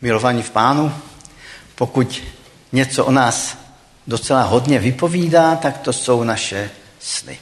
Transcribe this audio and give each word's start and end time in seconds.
Milovaní 0.00 0.42
v 0.42 0.50
pánu, 0.50 0.92
pokud 1.74 2.22
něco 2.72 3.04
o 3.04 3.10
nás 3.10 3.56
docela 4.06 4.42
hodně 4.42 4.78
vypovídá, 4.78 5.56
tak 5.56 5.78
to 5.78 5.92
jsou 5.92 6.24
naše 6.24 6.70
sny. 7.00 7.38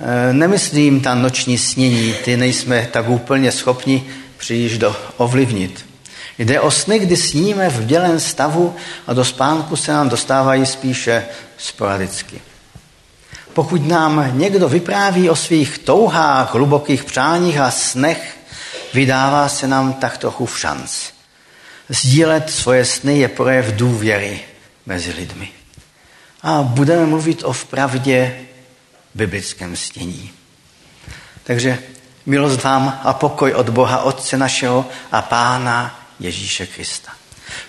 E, 0.00 0.32
nemyslím 0.32 1.00
ta 1.00 1.14
noční 1.14 1.58
snění, 1.58 2.14
ty 2.24 2.36
nejsme 2.36 2.88
tak 2.92 3.08
úplně 3.08 3.52
schopni 3.52 4.04
příliš 4.36 4.78
do 4.78 4.96
ovlivnit. 5.16 5.86
Jde 6.38 6.60
o 6.60 6.70
sny, 6.70 6.98
kdy 6.98 7.16
sníme 7.16 7.68
v 7.68 7.86
dělém 7.86 8.20
stavu 8.20 8.76
a 9.06 9.12
do 9.12 9.24
spánku 9.24 9.76
se 9.76 9.92
nám 9.92 10.08
dostávají 10.08 10.66
spíše 10.66 11.24
sporadicky. 11.58 12.40
Pokud 13.54 13.88
nám 13.88 14.38
někdo 14.38 14.68
vypráví 14.68 15.30
o 15.30 15.36
svých 15.36 15.78
touhách, 15.78 16.54
hlubokých 16.54 17.04
přáních 17.04 17.58
a 17.58 17.70
snech, 17.70 18.36
vydává 18.94 19.48
se 19.48 19.66
nám 19.66 19.92
tak 19.92 20.18
trochu 20.18 20.46
v 20.46 20.60
šanc. 20.60 21.17
Sdílet 21.88 22.50
svoje 22.50 22.84
sny 22.84 23.18
je 23.18 23.28
projev 23.28 23.66
důvěry 23.66 24.40
mezi 24.86 25.12
lidmi. 25.12 25.48
A 26.42 26.62
budeme 26.62 27.06
mluvit 27.06 27.44
o 27.44 27.52
vpravdě 27.52 28.40
biblickém 29.14 29.76
stění. 29.76 30.30
Takže 31.44 31.78
milost 32.26 32.62
vám 32.62 33.00
a 33.04 33.12
pokoj 33.12 33.52
od 33.52 33.68
Boha 33.68 34.02
Otce 34.02 34.36
našeho 34.36 34.86
a 35.12 35.22
Pána 35.22 36.08
Ježíše 36.20 36.66
Krista. 36.66 37.12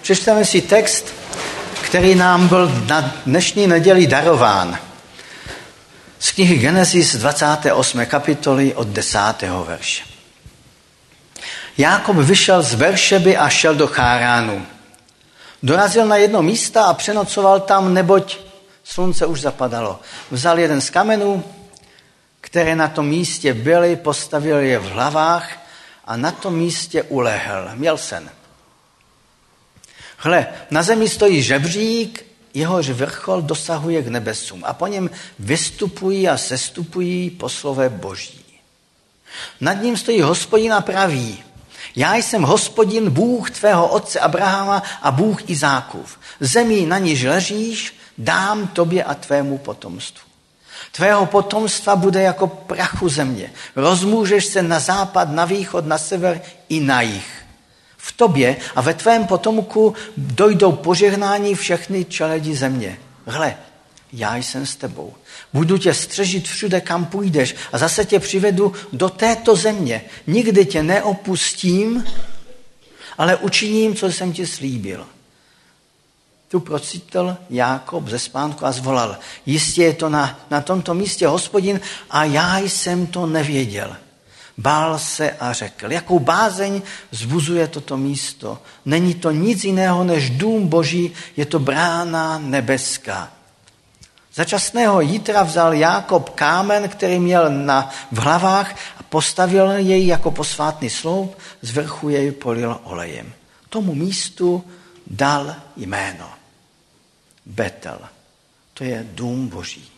Přečteme 0.02 0.46
si 0.46 0.62
text, 0.62 1.14
který 1.82 2.16
nám 2.16 2.48
byl 2.48 2.84
na 2.88 3.14
dnešní 3.26 3.68
neděli 3.68 4.08
darován. 4.08 4.78
Z 6.20 6.32
knihy 6.32 6.58
Genesis 6.58 7.16
28. 7.16 8.06
kapitoly 8.06 8.74
od 8.74 8.88
10. 8.88 9.20
verše. 9.66 10.09
Jákob 11.78 12.16
vyšel 12.16 12.62
z 12.62 12.74
Veršeby 12.74 13.38
a 13.38 13.50
šel 13.50 13.76
do 13.76 13.88
Cháránu. 13.88 14.66
Dorazil 15.64 16.06
na 16.06 16.16
jedno 16.16 16.42
místa 16.42 16.84
a 16.84 16.94
přenocoval 16.94 17.60
tam, 17.60 17.94
neboť 17.94 18.38
slunce 18.84 19.26
už 19.26 19.42
zapadalo. 19.42 20.00
Vzal 20.32 20.60
jeden 20.60 20.82
z 20.82 20.90
kamenů, 20.90 21.44
které 22.42 22.76
na 22.76 22.88
tom 22.88 23.08
místě 23.08 23.54
byly, 23.54 23.96
postavil 23.96 24.58
je 24.58 24.80
v 24.80 24.90
hlavách 24.90 25.58
a 26.06 26.18
na 26.18 26.32
tom 26.32 26.56
místě 26.56 27.04
ulehl. 27.04 27.70
Měl 27.76 27.98
sen. 27.98 28.30
Hle, 30.18 30.48
na 30.72 30.84
zemi 30.84 31.10
stojí 31.10 31.42
žebřík, 31.42 32.26
jehož 32.54 32.90
vrchol 32.90 33.42
dosahuje 33.42 34.02
k 34.02 34.08
nebesům 34.08 34.64
a 34.66 34.74
po 34.74 34.88
něm 34.88 35.10
vystupují 35.40 36.30
a 36.30 36.38
sestupují 36.38 37.30
poslové 37.30 37.90
boží. 37.90 38.46
Nad 39.62 39.74
ním 39.74 39.98
stojí 39.98 40.22
hospodin 40.22 40.74
a 40.74 40.82
praví, 40.82 41.44
já 41.96 42.16
jsem 42.16 42.42
hospodin, 42.42 43.10
Bůh 43.10 43.52
tvého 43.52 43.88
otce 43.88 44.20
Abrahama 44.20 44.84
a 45.02 45.12
Bůh 45.12 45.50
Izákův. 45.50 46.20
Zemí 46.40 46.86
na 46.86 46.98
níž 46.98 47.24
ležíš, 47.24 48.00
dám 48.18 48.68
tobě 48.68 49.04
a 49.04 49.14
tvému 49.14 49.58
potomstvu. 49.58 50.30
Tvého 50.92 51.26
potomstva 51.26 51.96
bude 51.96 52.22
jako 52.22 52.48
prachu 52.48 53.10
země. 53.10 53.52
Rozmůžeš 53.76 54.46
se 54.46 54.62
na 54.62 54.80
západ, 54.80 55.32
na 55.32 55.46
východ, 55.46 55.86
na 55.86 55.98
sever 55.98 56.42
i 56.70 56.80
na 56.80 57.02
jih. 57.02 57.46
V 57.98 58.12
tobě 58.12 58.58
a 58.76 58.82
ve 58.82 58.94
tvém 58.94 59.28
potomku 59.28 59.94
dojdou 60.18 60.72
požehnání 60.72 61.56
všechny 61.56 62.06
čeledi 62.06 62.56
země. 62.56 63.00
Hle, 63.26 63.58
já 64.14 64.36
jsem 64.36 64.66
s 64.66 64.76
tebou. 64.76 65.14
Budu 65.54 65.78
tě 65.78 65.94
střežit 65.94 66.48
všude, 66.48 66.82
kam 66.82 67.06
půjdeš 67.06 67.56
a 67.72 67.78
zase 67.78 68.06
tě 68.06 68.20
přivedu 68.20 68.74
do 68.94 69.10
této 69.10 69.56
země. 69.56 70.02
Nikdy 70.28 70.66
tě 70.66 70.84
neopustím, 70.84 72.06
ale 73.18 73.36
učiním, 73.36 73.96
co 73.96 74.08
jsem 74.08 74.34
ti 74.34 74.48
slíbil. 74.48 75.06
Tu 76.48 76.60
procítil 76.60 77.38
Jákob 77.50 78.08
ze 78.08 78.20
spánku 78.20 78.66
a 78.66 78.72
zvolal. 78.72 79.18
Jistě 79.46 79.84
je 79.84 79.94
to 79.94 80.10
na, 80.10 80.40
na 80.52 80.62
tomto 80.62 80.94
místě 80.94 81.28
hospodin 81.28 81.80
a 82.10 82.24
já 82.24 82.58
jsem 82.60 83.08
to 83.08 83.26
nevěděl. 83.26 83.96
Bál 84.58 85.00
se 85.00 85.32
a 85.32 85.54
řekl, 85.54 85.92
jakou 85.92 86.20
bázeň 86.20 86.82
zbuzuje 87.12 87.68
toto 87.68 87.98
místo. 87.98 88.62
Není 88.86 89.14
to 89.14 89.32
nic 89.32 89.64
jiného 89.64 90.04
než 90.04 90.30
dům 90.30 90.68
boží, 90.68 91.12
je 91.38 91.46
to 91.46 91.60
brána 91.60 92.40
nebeská. 92.40 93.39
Za 94.34 94.46
časného 94.46 95.02
jítra 95.02 95.44
vzal 95.44 95.74
Jákob 95.74 96.30
kámen, 96.30 96.90
který 96.90 97.20
měl 97.20 97.50
na, 97.50 97.90
v 98.12 98.18
hlavách 98.18 98.76
a 99.00 99.04
postavil 99.04 99.72
jej 99.72 100.08
jako 100.08 100.32
posvátný 100.32 100.90
sloup, 100.90 101.38
z 101.62 101.72
vrchu 101.72 102.10
jej 102.10 102.32
polil 102.32 102.80
olejem. 102.84 103.34
Tomu 103.70 103.96
místu 103.96 104.64
dal 105.08 105.56
jméno. 105.76 106.30
Betel. 107.46 108.00
To 108.74 108.84
je 108.84 109.06
dům 109.12 109.48
boží. 109.48 109.92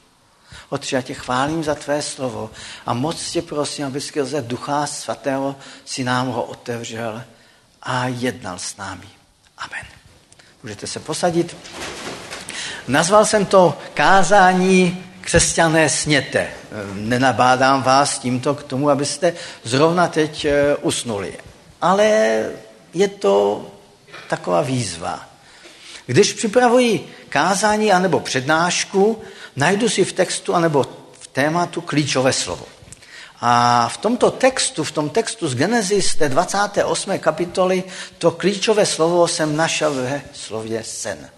Otče, 0.69 0.95
já 0.95 1.01
tě 1.01 1.13
chválím 1.13 1.63
za 1.63 1.75
tvé 1.75 2.01
slovo 2.01 2.49
a 2.85 2.93
moc 2.93 3.31
tě 3.31 3.41
prosím, 3.41 3.85
aby 3.85 4.01
skrze 4.01 4.41
Ducha 4.41 4.87
Svatého 4.87 5.55
si 5.85 6.03
nám 6.03 6.27
ho 6.27 6.43
otevřel 6.43 7.23
a 7.81 8.07
jednal 8.07 8.59
s 8.59 8.77
námi. 8.77 9.07
Amen. 9.57 9.85
Můžete 10.63 10.87
se 10.87 10.99
posadit. 10.99 11.55
Nazval 12.91 13.25
jsem 13.25 13.45
to 13.45 13.77
kázání 13.93 15.03
křesťané 15.21 15.89
sněte. 15.89 16.47
Nenabádám 16.93 17.83
vás 17.83 18.19
tímto 18.19 18.55
k 18.55 18.63
tomu, 18.63 18.89
abyste 18.89 19.33
zrovna 19.63 20.07
teď 20.07 20.45
eh, 20.45 20.75
usnuli. 20.75 21.37
Ale 21.81 22.05
je 22.93 23.07
to 23.07 23.65
taková 24.29 24.61
výzva. 24.61 25.29
Když 26.05 26.33
připravuji 26.33 27.13
kázání 27.29 27.91
anebo 27.91 28.19
přednášku, 28.19 29.21
najdu 29.55 29.89
si 29.89 30.05
v 30.05 30.13
textu 30.13 30.55
anebo 30.55 30.83
v 31.19 31.27
tématu 31.27 31.81
klíčové 31.81 32.33
slovo. 32.33 32.65
A 33.41 33.87
v 33.93 33.97
tomto 33.97 34.31
textu, 34.31 34.83
v 34.83 34.91
tom 34.91 35.09
textu 35.09 35.47
z 35.47 35.55
Genesis 35.55 36.15
té 36.15 36.29
28. 36.29 37.19
kapitoly, 37.19 37.83
to 38.17 38.31
klíčové 38.31 38.85
slovo 38.85 39.27
jsem 39.27 39.55
našel 39.55 39.93
ve 39.93 40.21
slově 40.33 40.83
sen. 40.83 41.29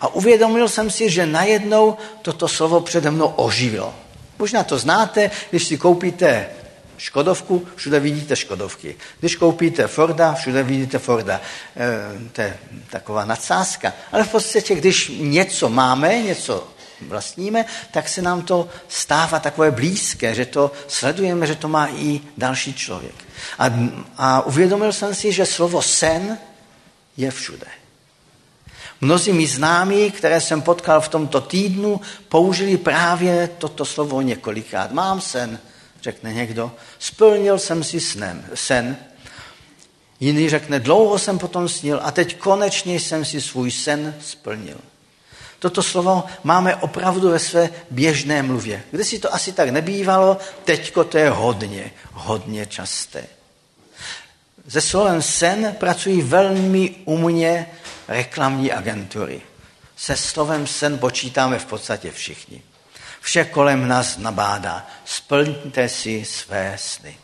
A 0.00 0.14
uvědomil 0.14 0.68
jsem 0.68 0.90
si, 0.90 1.10
že 1.10 1.26
najednou 1.26 1.96
toto 2.22 2.48
slovo 2.48 2.80
přede 2.80 3.10
mnou 3.10 3.26
oživilo. 3.26 3.94
Možná 4.38 4.64
to 4.64 4.78
znáte, 4.78 5.30
když 5.50 5.64
si 5.64 5.78
koupíte 5.78 6.48
Škodovku, 6.98 7.66
všude 7.76 8.00
vidíte 8.00 8.36
Škodovky. 8.36 8.96
Když 9.20 9.36
koupíte 9.36 9.86
Forda, 9.86 10.34
všude 10.34 10.62
vidíte 10.62 10.98
Forda. 10.98 11.40
E, 11.76 12.30
to 12.32 12.40
je 12.40 12.56
taková 12.90 13.24
nadsázka. 13.24 13.92
Ale 14.12 14.24
v 14.24 14.30
podstatě, 14.30 14.74
když 14.74 15.12
něco 15.18 15.68
máme, 15.68 16.22
něco 16.22 16.68
vlastníme, 17.00 17.64
tak 17.90 18.08
se 18.08 18.22
nám 18.22 18.42
to 18.42 18.68
stává 18.88 19.38
takové 19.38 19.70
blízké, 19.70 20.34
že 20.34 20.46
to 20.46 20.72
sledujeme, 20.88 21.46
že 21.46 21.54
to 21.54 21.68
má 21.68 21.88
i 21.88 22.20
další 22.38 22.74
člověk. 22.74 23.14
A, 23.58 23.70
a 24.16 24.40
uvědomil 24.46 24.92
jsem 24.92 25.14
si, 25.14 25.32
že 25.32 25.46
slovo 25.46 25.82
sen 25.82 26.38
je 27.16 27.30
všude. 27.30 27.79
Mnozí 29.00 29.32
mi 29.32 29.46
známí, 29.46 30.10
které 30.10 30.40
jsem 30.40 30.62
potkal 30.62 31.00
v 31.00 31.08
tomto 31.08 31.40
týdnu, 31.40 32.00
použili 32.28 32.76
právě 32.76 33.50
toto 33.58 33.84
slovo 33.84 34.20
několikrát. 34.20 34.92
Mám 34.92 35.20
sen, 35.20 35.58
řekne 36.02 36.34
někdo, 36.34 36.72
splnil 36.98 37.58
jsem 37.58 37.84
si 37.84 38.00
snem, 38.00 38.44
sen. 38.54 38.96
Jiný 40.20 40.50
řekne, 40.50 40.80
dlouho 40.80 41.18
jsem 41.18 41.38
potom 41.38 41.68
snil 41.68 42.00
a 42.02 42.10
teď 42.10 42.36
konečně 42.38 42.94
jsem 42.94 43.24
si 43.24 43.40
svůj 43.40 43.70
sen 43.70 44.14
splnil. 44.20 44.76
Toto 45.58 45.82
slovo 45.82 46.24
máme 46.44 46.76
opravdu 46.76 47.30
ve 47.30 47.38
své 47.38 47.70
běžné 47.90 48.42
mluvě. 48.42 48.82
Kde 48.90 49.04
si 49.04 49.18
to 49.18 49.34
asi 49.34 49.52
tak 49.52 49.68
nebývalo, 49.68 50.38
teďko 50.64 51.04
to 51.04 51.18
je 51.18 51.30
hodně, 51.30 51.90
hodně 52.12 52.66
časté. 52.66 53.24
Se 54.68 54.80
slovem 54.80 55.22
sen 55.22 55.74
pracují 55.78 56.22
velmi 56.22 56.94
umně 57.04 57.66
reklamní 58.10 58.72
agentury. 58.72 59.42
Se 59.96 60.16
slovem 60.16 60.66
sen 60.66 60.98
počítáme 60.98 61.58
v 61.58 61.64
podstatě 61.64 62.10
všichni. 62.10 62.62
Vše 63.20 63.44
kolem 63.44 63.88
nás 63.88 64.18
nabádá. 64.18 64.86
Splňte 65.04 65.88
si 65.88 66.24
své 66.24 66.76
sny. 66.78 67.18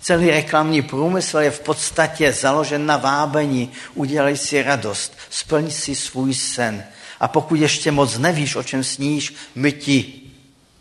Celý 0.00 0.30
reklamní 0.30 0.82
průmysl 0.82 1.38
je 1.38 1.50
v 1.50 1.60
podstatě 1.60 2.32
založen 2.32 2.86
na 2.86 2.96
vábení. 2.96 3.72
Udělej 3.94 4.36
si 4.36 4.62
radost, 4.62 5.16
splň 5.30 5.70
si 5.70 5.94
svůj 5.94 6.34
sen. 6.34 6.84
A 7.20 7.28
pokud 7.28 7.54
ještě 7.54 7.92
moc 7.92 8.18
nevíš, 8.18 8.56
o 8.56 8.62
čem 8.62 8.84
sníš, 8.84 9.34
my 9.54 9.72
ti 9.72 10.12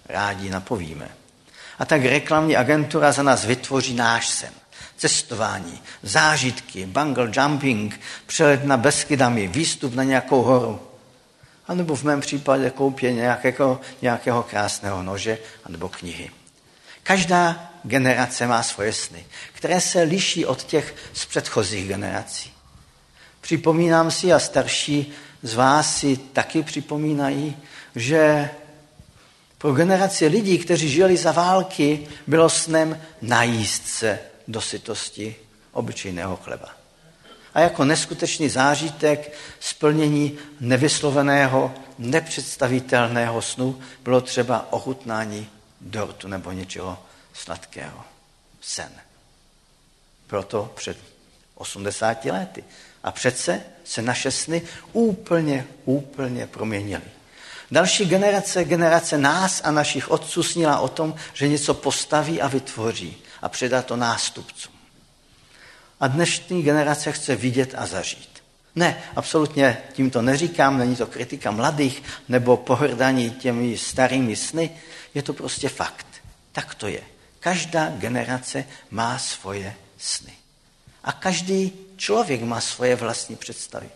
rádi 0.09 0.50
napovíme. 0.50 1.09
A 1.80 1.86
tak 1.86 2.06
reklamní 2.06 2.57
agentura 2.57 3.12
za 3.12 3.24
nás 3.24 3.45
vytvoří 3.45 3.94
náš 3.94 4.27
sen 4.27 4.60
cestování, 5.01 5.81
zážitky, 6.03 6.86
bungle 6.86 7.31
jumping, 7.33 8.00
přelet 8.25 8.65
na 8.65 8.77
Beskydami, 8.77 9.48
výstup 9.48 9.95
na 9.95 10.03
nějakou 10.03 10.42
horu. 10.42 10.80
A 11.68 11.74
nebo 11.74 11.95
v 11.95 12.03
mém 12.03 12.21
případě 12.21 12.69
koupě 12.69 13.13
nějakého, 13.13 13.81
nějakého 14.01 14.44
krásného 14.44 15.03
nože 15.03 15.38
anebo 15.63 15.89
knihy. 15.89 16.30
Každá 17.03 17.71
generace 17.83 18.48
má 18.48 18.63
svoje 18.63 18.94
sny, 18.94 19.25
které 19.53 19.81
se 19.81 20.01
liší 20.01 20.45
od 20.45 20.63
těch 20.63 20.95
z 21.13 21.25
předchozích 21.25 21.88
generací. 21.88 22.51
Připomínám 23.42 24.12
si 24.12 24.33
a 24.33 24.39
starší 24.39 25.13
z 25.42 25.54
vás 25.54 25.97
si 25.97 26.18
taky 26.18 26.63
připomínají, 26.63 27.57
že 27.95 28.50
pro 29.57 29.74
generaci 29.74 30.27
lidí, 30.27 30.57
kteří 30.57 30.89
žili 30.89 31.18
za 31.18 31.31
války, 31.31 32.07
bylo 32.27 32.50
snem 32.50 33.01
najíst 33.21 33.88
se 33.88 34.19
do 34.47 34.61
sytosti 34.61 35.35
obyčejného 35.71 36.35
chleba. 36.35 36.69
A 37.53 37.59
jako 37.59 37.85
neskutečný 37.85 38.49
zážitek 38.49 39.33
splnění 39.59 40.38
nevysloveného, 40.59 41.73
nepředstavitelného 41.97 43.41
snu 43.41 43.81
bylo 44.03 44.21
třeba 44.21 44.73
ochutnání 44.73 45.49
dortu 45.81 46.27
nebo 46.27 46.51
něčeho 46.51 46.99
sladkého. 47.33 48.03
Sen. 48.61 48.91
Proto 50.27 50.71
před 50.75 50.97
80 51.55 52.25
lety. 52.25 52.63
A 53.03 53.11
přece 53.11 53.61
se 53.83 54.01
naše 54.01 54.31
sny 54.31 54.61
úplně, 54.94 55.67
úplně 55.85 56.47
proměnily. 56.47 57.03
Další 57.71 58.05
generace, 58.05 58.63
generace 58.63 59.17
nás 59.17 59.61
a 59.63 59.71
našich 59.71 60.11
otců 60.11 60.44
snila 60.44 60.79
o 60.79 60.87
tom, 60.87 61.15
že 61.33 61.47
něco 61.47 61.73
postaví 61.73 62.41
a 62.41 62.47
vytvoří 62.47 63.17
a 63.41 63.49
předá 63.49 63.81
to 63.81 63.95
nástupcům. 63.95 64.73
A 65.99 66.07
dnešní 66.07 66.63
generace 66.63 67.11
chce 67.11 67.35
vidět 67.35 67.75
a 67.77 67.85
zažít. 67.85 68.43
Ne, 68.75 69.03
absolutně 69.15 69.77
tím 69.93 70.09
to 70.11 70.21
neříkám, 70.21 70.77
není 70.77 70.95
to 70.95 71.07
kritika 71.07 71.51
mladých 71.51 72.03
nebo 72.29 72.57
pohrdání 72.57 73.31
těmi 73.31 73.77
starými 73.77 74.35
sny, 74.35 74.71
je 75.13 75.21
to 75.23 75.33
prostě 75.33 75.69
fakt. 75.69 76.07
Tak 76.51 76.75
to 76.75 76.88
je. 76.88 77.01
Každá 77.39 77.89
generace 77.89 78.65
má 78.91 79.17
svoje 79.17 79.75
sny. 79.97 80.33
A 81.03 81.11
každý 81.11 81.73
člověk 81.97 82.41
má 82.41 82.61
svoje 82.61 82.95
vlastní 82.95 83.35
představy. 83.35 83.89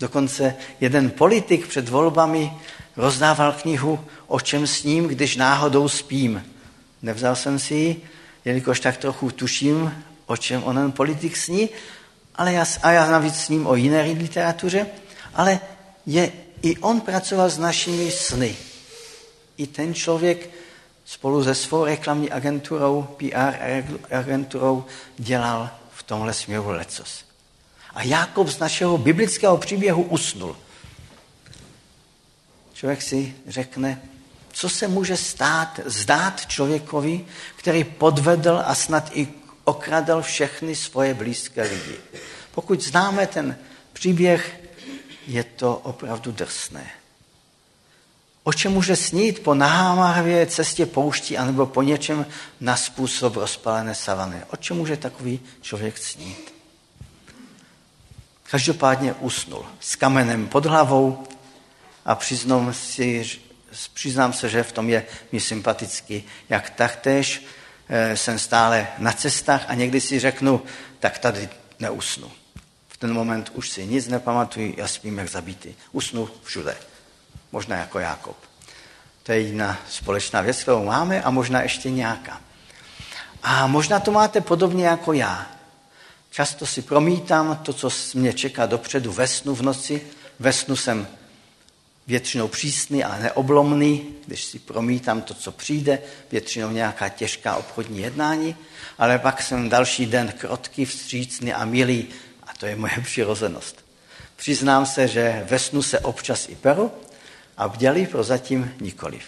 Dokonce 0.00 0.56
jeden 0.80 1.10
politik 1.10 1.66
před 1.66 1.88
volbami 1.88 2.52
rozdával 2.96 3.52
knihu 3.52 4.04
O 4.26 4.40
čem 4.40 4.66
s 4.66 4.82
ním, 4.82 5.08
když 5.08 5.36
náhodou 5.36 5.88
spím. 5.88 6.44
Nevzal 7.02 7.36
jsem 7.36 7.58
si 7.58 7.74
ji, 7.74 8.02
jelikož 8.48 8.80
tak 8.80 8.96
trochu 8.96 9.30
tuším, 9.30 10.04
o 10.26 10.36
čem 10.36 10.64
onen 10.64 10.92
politik 10.92 11.36
sní, 11.36 11.68
ale 12.34 12.52
já, 12.52 12.66
a 12.82 12.90
já 12.90 13.10
navíc 13.10 13.34
s 13.34 13.48
ním 13.48 13.66
o 13.66 13.74
jiné 13.74 14.02
literatuře, 14.02 14.86
ale 15.34 15.60
je, 16.06 16.32
i 16.62 16.76
on 16.76 17.00
pracoval 17.00 17.50
s 17.50 17.58
našimi 17.58 18.10
sny. 18.10 18.56
I 19.56 19.66
ten 19.66 19.94
člověk 19.94 20.50
spolu 21.04 21.44
se 21.44 21.54
svou 21.54 21.84
reklamní 21.84 22.30
agenturou, 22.30 23.02
PR 23.02 23.84
agenturou, 24.10 24.84
dělal 25.18 25.70
v 25.94 26.02
tomhle 26.02 26.32
směru 26.34 26.70
lecos. 26.70 27.24
A 27.94 28.02
Jakob 28.02 28.48
z 28.48 28.58
našeho 28.58 28.98
biblického 28.98 29.58
příběhu 29.58 30.02
usnul. 30.02 30.56
Člověk 32.72 33.02
si 33.02 33.34
řekne, 33.46 34.02
co 34.52 34.68
se 34.68 34.88
může 34.88 35.16
stát, 35.16 35.80
zdát 35.84 36.46
člověkovi, 36.46 37.24
který 37.56 37.84
podvedl 37.84 38.62
a 38.64 38.74
snad 38.74 39.10
i 39.12 39.28
okradl 39.64 40.22
všechny 40.22 40.76
svoje 40.76 41.14
blízké 41.14 41.62
lidi. 41.62 41.96
Pokud 42.54 42.80
známe 42.80 43.26
ten 43.26 43.56
příběh, 43.92 44.60
je 45.26 45.44
to 45.44 45.76
opravdu 45.76 46.32
drsné. 46.32 46.90
O 48.44 48.52
čem 48.52 48.72
může 48.72 48.96
snít 48.96 49.42
po 49.42 49.54
nahámavě 49.54 50.46
cestě 50.46 50.86
pouští 50.86 51.38
anebo 51.38 51.66
po 51.66 51.82
něčem 51.82 52.26
na 52.60 52.76
způsob 52.76 53.36
rozpalené 53.36 53.94
savany? 53.94 54.42
O 54.50 54.56
čem 54.56 54.76
může 54.76 54.96
takový 54.96 55.40
člověk 55.60 55.98
snít? 55.98 56.54
Každopádně 58.50 59.12
usnul 59.12 59.64
s 59.80 59.96
kamenem 59.96 60.46
pod 60.46 60.66
hlavou 60.66 61.24
a 62.04 62.14
přiznám, 62.14 62.74
si, 62.74 63.40
přiznám 63.94 64.32
se, 64.32 64.48
že 64.48 64.62
v 64.62 64.72
tom 64.72 64.88
je 64.88 65.06
mi 65.32 65.40
sympatický, 65.40 66.24
jak 66.48 66.70
taktéž 66.70 67.44
eh, 67.88 68.16
jsem 68.16 68.38
stále 68.38 68.86
na 68.98 69.12
cestách 69.12 69.64
a 69.68 69.74
někdy 69.74 70.00
si 70.00 70.18
řeknu, 70.18 70.62
tak 71.00 71.18
tady 71.18 71.48
neusnu. 71.78 72.30
V 72.88 72.96
ten 72.96 73.12
moment 73.12 73.50
už 73.54 73.70
si 73.70 73.86
nic 73.86 74.08
nepamatuji, 74.08 74.74
já 74.76 74.88
spím 74.88 75.18
jak 75.18 75.28
zabitý. 75.28 75.74
Usnu 75.92 76.30
všude. 76.44 76.76
Možná 77.52 77.76
jako 77.76 77.98
Jákob. 77.98 78.36
To 79.22 79.32
je 79.32 79.40
jediná 79.40 79.78
společná 79.90 80.40
věc, 80.40 80.62
kterou 80.62 80.84
máme 80.84 81.22
a 81.22 81.30
možná 81.30 81.62
ještě 81.62 81.90
nějaká. 81.90 82.40
A 83.42 83.66
možná 83.66 84.00
to 84.00 84.10
máte 84.10 84.40
podobně 84.40 84.86
jako 84.86 85.12
já. 85.12 85.46
Často 86.30 86.66
si 86.66 86.82
promítám 86.82 87.56
to, 87.56 87.72
co 87.72 87.90
mě 88.14 88.32
čeká 88.32 88.66
dopředu 88.66 89.12
ve 89.12 89.26
snu 89.26 89.54
v 89.54 89.62
noci. 89.62 90.06
Ve 90.38 90.52
snu 90.52 90.76
jsem 90.76 91.08
většinou 92.08 92.48
přísný 92.48 93.04
a 93.04 93.18
neoblomný, 93.18 94.06
když 94.26 94.44
si 94.44 94.58
promítám 94.58 95.22
to, 95.22 95.34
co 95.34 95.52
přijde, 95.52 95.98
většinou 96.30 96.70
nějaká 96.70 97.08
těžká 97.08 97.56
obchodní 97.56 97.98
jednání, 97.98 98.56
ale 98.98 99.18
pak 99.18 99.42
jsem 99.42 99.68
další 99.68 100.06
den 100.06 100.32
krotký, 100.38 100.84
vstřícný 100.84 101.52
a 101.52 101.64
milý 101.64 102.08
a 102.42 102.54
to 102.58 102.66
je 102.66 102.76
moje 102.76 102.92
přirozenost. 103.04 103.84
Přiznám 104.36 104.86
se, 104.86 105.08
že 105.08 105.46
ve 105.50 105.58
snu 105.58 105.82
se 105.82 106.00
občas 106.00 106.48
i 106.48 106.54
peru 106.54 106.92
a 107.56 107.68
bdělí 107.68 108.06
prozatím 108.06 108.74
nikoliv. 108.80 109.24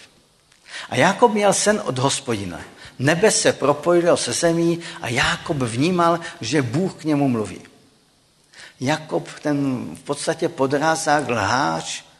A 0.89 0.95
Jakob 0.95 1.33
měl 1.33 1.53
sen 1.53 1.81
od 1.85 1.99
hospodina. 1.99 2.61
Nebe 2.99 3.31
se 3.31 3.53
propojilo 3.53 4.17
se 4.17 4.33
zemí 4.33 4.79
a 5.01 5.07
Jakob 5.07 5.57
vnímal, 5.57 6.19
že 6.41 6.61
Bůh 6.61 6.93
k 6.93 7.03
němu 7.03 7.27
mluví. 7.27 7.61
Jakob, 8.79 9.29
ten 9.41 9.87
v 9.95 9.99
podstatě 9.99 10.49
podrázák, 10.49 11.29
lhář, 11.29 12.10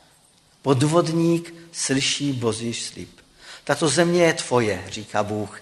podvodník, 0.62 1.54
slyší 1.72 2.34
boží 2.34 2.74
slib. 2.74 3.10
Tato 3.64 3.90
země 3.90 4.24
je 4.24 4.34
tvoje, 4.34 4.84
říká 4.90 5.24
Bůh. 5.24 5.62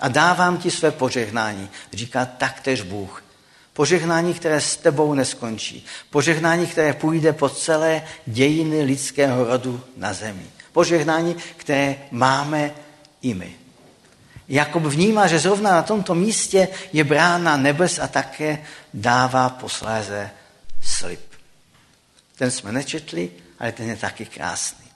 A 0.00 0.08
dávám 0.08 0.58
ti 0.58 0.70
své 0.70 0.90
požehnání, 0.90 1.70
říká 1.92 2.24
taktéž 2.24 2.82
Bůh. 2.82 3.22
Požehnání, 3.72 4.34
které 4.34 4.60
s 4.60 4.76
tebou 4.76 5.14
neskončí. 5.14 5.86
Požehnání, 6.10 6.66
které 6.66 6.92
půjde 6.92 7.32
po 7.32 7.48
celé 7.48 8.02
dějiny 8.26 8.82
lidského 8.82 9.44
rodu 9.44 9.84
na 9.96 10.12
zemi. 10.12 10.46
Požehnání, 10.72 11.36
které 11.56 11.96
máme 12.10 12.74
i 13.22 13.34
my. 13.34 13.54
Jakob 14.48 14.82
vnímá, 14.82 15.26
že 15.26 15.38
zrovna 15.38 15.70
na 15.70 15.82
tomto 15.82 16.14
místě 16.14 16.68
je 16.92 17.04
brána 17.04 17.56
nebes 17.56 17.98
a 17.98 18.08
také 18.08 18.64
dává 18.94 19.48
posléze 19.48 20.30
slib. 20.82 21.20
Ten 22.36 22.50
jsme 22.50 22.72
nečetli, 22.72 23.30
ale 23.60 23.72
ten 23.72 23.88
je 23.88 23.96
taky 23.96 24.26
krásný. 24.26 24.86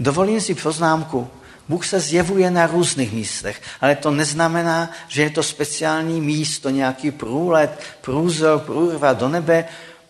Dovolím 0.00 0.40
si 0.40 0.54
poznámku. 0.54 1.28
Bůh 1.68 1.86
se 1.86 2.00
zjevuje 2.00 2.50
na 2.50 2.66
různých 2.66 3.12
místech, 3.12 3.62
ale 3.80 3.96
to 3.96 4.10
neznamená, 4.10 4.90
že 5.08 5.22
je 5.22 5.30
to 5.30 5.42
speciální 5.42 6.20
místo, 6.20 6.70
nějaký 6.70 7.10
průlet, 7.10 7.80
průzor, 8.00 8.58
průrva 8.58 9.12
do 9.12 9.28
nebe, 9.28 9.64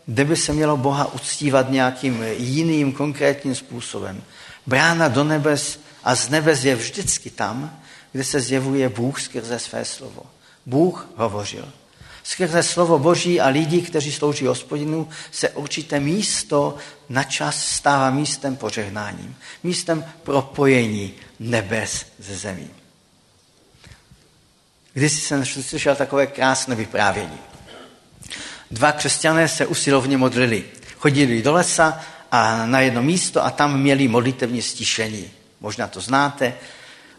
kde 0.06 0.24
by 0.24 0.36
se 0.36 0.52
mělo 0.52 0.76
Boha 0.76 1.12
uctívat 1.12 1.70
nějakým 1.70 2.22
jiným 2.36 2.92
konkrétním 2.92 3.54
způsobem. 3.54 4.22
Brána 4.66 5.08
do 5.08 5.24
nebes 5.24 5.80
a 6.04 6.14
z 6.14 6.28
nebes 6.28 6.64
je 6.64 6.76
vždycky 6.76 7.30
tam, 7.30 7.80
kde 8.12 8.24
se 8.24 8.40
zjevuje 8.40 8.88
Bůh 8.88 9.20
skrze 9.20 9.58
své 9.58 9.84
slovo. 9.84 10.22
Bůh 10.66 11.08
hovořil. 11.16 11.68
Skrze 12.22 12.62
slovo 12.62 12.98
Boží 12.98 13.40
a 13.40 13.48
lidí, 13.48 13.82
kteří 13.82 14.12
slouží 14.12 14.46
hospodinu, 14.46 15.08
se 15.30 15.48
určité 15.48 16.00
místo 16.00 16.76
na 17.08 17.24
čas 17.24 17.66
stává 17.66 18.10
místem 18.10 18.56
požehnáním, 18.56 19.36
místem 19.62 20.04
propojení 20.22 21.14
nebes 21.40 22.06
ze 22.18 22.36
zemí. 22.36 22.70
Když 24.92 25.12
jsem 25.12 25.44
slyšel 25.44 25.96
takové 25.96 26.26
krásné 26.26 26.74
vyprávění. 26.74 27.38
Dva 28.70 28.92
křesťané 28.92 29.48
se 29.48 29.66
usilovně 29.66 30.16
modlili. 30.16 30.64
Chodili 30.96 31.42
do 31.42 31.52
lesa 31.52 32.00
a 32.30 32.66
na 32.66 32.80
jedno 32.80 33.02
místo 33.02 33.44
a 33.44 33.50
tam 33.50 33.80
měli 33.80 34.08
modlitevní 34.08 34.62
stišení. 34.62 35.30
Možná 35.60 35.88
to 35.88 36.00
znáte. 36.00 36.54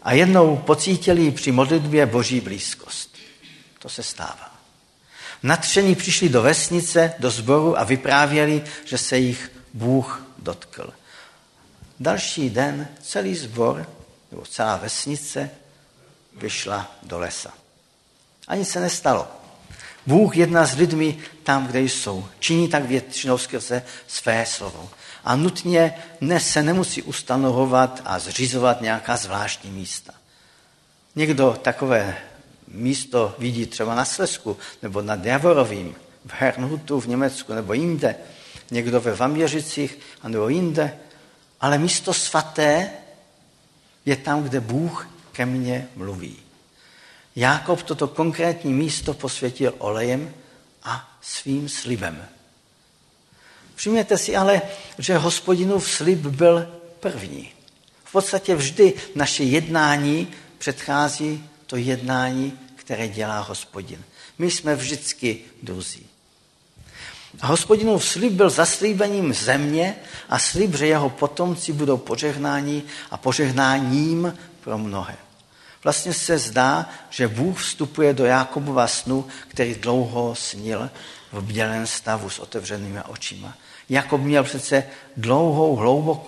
A 0.02 0.12
jednou 0.12 0.56
pocítili 0.56 1.30
při 1.30 1.52
modlitbě 1.52 2.06
boží 2.06 2.40
blízkost. 2.40 3.16
To 3.78 3.88
se 3.88 4.02
stává. 4.02 4.51
Natření 5.42 5.94
přišli 5.94 6.28
do 6.28 6.42
vesnice, 6.42 7.12
do 7.18 7.30
sboru 7.30 7.78
a 7.78 7.84
vyprávěli, 7.84 8.64
že 8.84 8.98
se 8.98 9.18
jich 9.18 9.52
Bůh 9.74 10.26
dotkl. 10.38 10.92
Další 12.00 12.50
den 12.50 12.88
celý 13.02 13.34
sbor, 13.34 13.86
nebo 14.30 14.44
celá 14.46 14.76
vesnice, 14.76 15.50
vyšla 16.36 16.94
do 17.02 17.18
lesa. 17.18 17.52
Ani 18.48 18.64
se 18.64 18.80
nestalo. 18.80 19.28
Bůh 20.06 20.36
jedná 20.36 20.66
s 20.66 20.76
lidmi 20.76 21.18
tam, 21.42 21.66
kde 21.66 21.80
jsou. 21.80 22.28
Činí 22.38 22.68
tak 22.68 22.84
většinou 22.84 23.38
skrze 23.38 23.82
své 24.06 24.46
slovo. 24.46 24.90
A 25.24 25.36
nutně 25.36 25.94
ne, 26.20 26.40
se 26.40 26.62
nemusí 26.62 27.02
ustanovovat 27.02 28.02
a 28.04 28.18
zřizovat 28.18 28.80
nějaká 28.80 29.16
zvláštní 29.16 29.70
místa. 29.70 30.12
Někdo 31.16 31.58
takové 31.62 32.16
místo 32.72 33.34
vidí 33.38 33.66
třeba 33.66 33.94
na 33.94 34.04
Slesku 34.04 34.56
nebo 34.82 35.02
nad 35.02 35.24
Javorovým, 35.24 35.94
v 36.26 36.32
Hernhutu 36.32 37.00
v 37.00 37.06
Německu 37.06 37.54
nebo 37.54 37.72
jinde, 37.72 38.16
někdo 38.70 39.00
ve 39.00 39.14
Vaměřicích 39.14 39.98
nebo 40.28 40.48
jinde, 40.48 40.98
ale 41.60 41.78
místo 41.78 42.14
svaté 42.14 42.90
je 44.06 44.16
tam, 44.16 44.42
kde 44.42 44.60
Bůh 44.60 45.08
ke 45.32 45.46
mně 45.46 45.88
mluví. 45.96 46.36
Jákob 47.36 47.82
toto 47.82 48.08
konkrétní 48.08 48.72
místo 48.72 49.14
posvětil 49.14 49.74
olejem 49.78 50.34
a 50.82 51.18
svým 51.20 51.68
slibem. 51.68 52.24
Všimněte 53.74 54.18
si 54.18 54.36
ale, 54.36 54.62
že 54.98 55.16
hospodinův 55.16 55.90
slib 55.90 56.18
byl 56.18 56.68
první. 57.00 57.48
V 58.04 58.12
podstatě 58.12 58.54
vždy 58.54 58.94
naše 59.14 59.44
jednání 59.44 60.28
předchází 60.58 61.44
to 61.66 61.76
jednání, 61.76 62.58
které 62.84 63.08
dělá 63.08 63.40
hospodin. 63.40 64.04
My 64.38 64.50
jsme 64.50 64.76
vždycky 64.76 65.38
druzí. 65.62 66.06
A 67.40 67.46
hospodinův 67.46 68.04
slib 68.04 68.32
byl 68.32 68.50
zaslíbením 68.50 69.34
země 69.34 69.96
a 70.28 70.38
slib, 70.38 70.74
že 70.74 70.86
jeho 70.86 71.10
potomci 71.10 71.72
budou 71.72 71.96
požehnáni 71.96 72.82
a 73.10 73.16
požehnáním 73.16 74.38
pro 74.60 74.78
mnohé. 74.78 75.16
Vlastně 75.84 76.14
se 76.14 76.38
zdá, 76.38 76.90
že 77.10 77.28
Bůh 77.28 77.60
vstupuje 77.60 78.14
do 78.14 78.24
Jákobova 78.24 78.86
snu, 78.86 79.26
který 79.48 79.74
dlouho 79.74 80.34
snil 80.34 80.90
v 81.32 81.42
bělém 81.42 81.86
stavu 81.86 82.30
s 82.30 82.38
otevřenými 82.38 83.00
očima. 83.08 83.54
Jakob 83.88 84.20
měl 84.20 84.44
přece 84.44 84.84
dlouhou, 85.16 85.76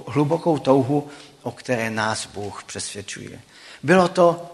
hlubokou 0.07 0.59
touhu, 0.59 1.09
o 1.43 1.53
které 1.53 1.91
nás 1.91 2.27
Bůh 2.27 2.65
přesvědčuje. 2.65 3.41
Bylo 3.83 4.09
to, 4.09 4.54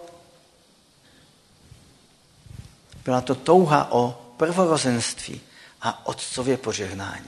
byla 3.05 3.21
to 3.21 3.35
touha 3.35 3.91
o 3.91 4.33
prvorozenství 4.37 5.41
a 5.81 6.07
otcově 6.07 6.57
požehnání. 6.57 7.27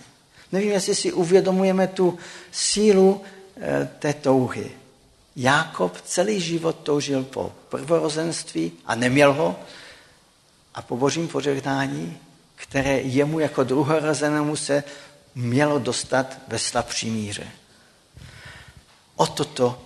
Nevím, 0.52 0.72
jestli 0.72 0.96
si 0.96 1.14
uvědomujeme 1.14 1.88
tu 1.88 2.18
sílu 2.52 3.22
eh, 3.58 3.90
té 4.00 4.14
touhy. 4.14 4.72
Jákob 5.36 6.02
celý 6.02 6.42
život 6.42 6.76
toužil 6.84 7.24
po 7.24 7.52
prvorozenství 7.70 8.72
a 8.86 8.96
neměl 8.96 9.34
ho 9.34 9.60
a 10.76 10.82
po 10.82 10.98
božím 10.98 11.28
požehnání, 11.28 12.18
které 12.56 13.02
jemu 13.02 13.40
jako 13.40 13.64
druhorozenému 13.64 14.56
se 14.56 14.84
mělo 15.36 15.80
dostat 15.80 16.38
ve 16.48 16.60
slabší 16.60 17.10
míře. 17.10 17.48
O 19.16 19.28
toto 19.28 19.82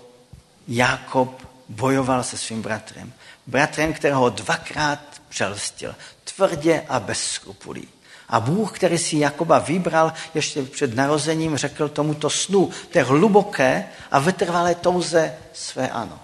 Jákob 0.67 1.47
bojoval 1.69 2.23
se 2.23 2.37
svým 2.37 2.61
bratrem. 2.61 3.13
Bratrem, 3.47 3.93
kterého 3.93 4.29
dvakrát 4.29 4.99
přelstil. 5.29 5.95
Tvrdě 6.35 6.83
a 6.89 6.99
bez 6.99 7.23
skrupulí. 7.23 7.87
A 8.29 8.39
Bůh, 8.39 8.71
který 8.71 8.97
si 8.97 9.17
Jakoba 9.17 9.59
vybral 9.59 10.13
ještě 10.33 10.63
před 10.63 10.95
narozením, 10.95 11.57
řekl 11.57 11.89
tomuto 11.89 12.29
snu, 12.29 12.69
té 12.91 13.03
hluboké 13.03 13.85
a 14.11 14.19
vytrvalé 14.19 14.75
touze 14.75 15.33
své 15.53 15.89
ano. 15.89 16.19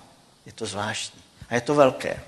Je 0.46 0.52
to 0.52 0.66
zvláštní 0.66 1.22
a 1.50 1.56
je 1.56 1.62
to 1.62 1.76
velké. 1.76 2.20